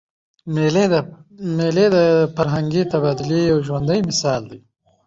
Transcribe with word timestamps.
مېلې 1.57 1.85
د 1.95 1.97
فرهنګي 2.35 2.83
تبادلې 2.91 3.41
یو 3.51 3.57
ژوندى 3.67 3.97
مثال 4.09 4.41
دئ. 4.51 4.59